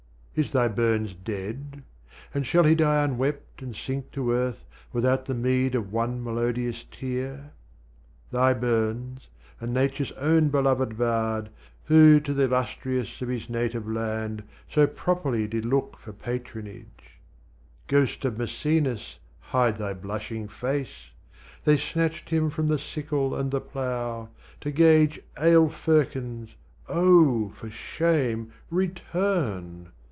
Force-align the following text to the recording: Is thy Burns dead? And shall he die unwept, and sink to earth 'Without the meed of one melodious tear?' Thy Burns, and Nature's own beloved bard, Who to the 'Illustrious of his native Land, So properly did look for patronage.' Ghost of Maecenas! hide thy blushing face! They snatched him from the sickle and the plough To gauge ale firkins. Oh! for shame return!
Is 0.33 0.53
thy 0.53 0.69
Burns 0.69 1.13
dead? 1.13 1.83
And 2.33 2.45
shall 2.45 2.63
he 2.63 2.73
die 2.73 3.03
unwept, 3.03 3.61
and 3.61 3.75
sink 3.75 4.11
to 4.11 4.31
earth 4.31 4.65
'Without 4.93 5.25
the 5.25 5.33
meed 5.33 5.75
of 5.75 5.91
one 5.91 6.23
melodious 6.23 6.85
tear?' 6.89 7.51
Thy 8.31 8.53
Burns, 8.53 9.27
and 9.59 9.73
Nature's 9.73 10.13
own 10.13 10.47
beloved 10.47 10.97
bard, 10.97 11.49
Who 11.83 12.21
to 12.21 12.33
the 12.33 12.45
'Illustrious 12.45 13.21
of 13.21 13.27
his 13.27 13.49
native 13.49 13.85
Land, 13.89 14.43
So 14.69 14.87
properly 14.87 15.49
did 15.49 15.65
look 15.65 15.97
for 15.97 16.13
patronage.' 16.13 17.19
Ghost 17.87 18.23
of 18.23 18.37
Maecenas! 18.37 19.19
hide 19.41 19.77
thy 19.77 19.93
blushing 19.93 20.47
face! 20.47 21.11
They 21.65 21.75
snatched 21.75 22.29
him 22.29 22.49
from 22.49 22.67
the 22.67 22.79
sickle 22.79 23.35
and 23.35 23.51
the 23.51 23.61
plough 23.61 24.29
To 24.61 24.71
gauge 24.71 25.19
ale 25.37 25.67
firkins. 25.67 26.55
Oh! 26.87 27.49
for 27.49 27.69
shame 27.69 28.53
return! 28.69 29.89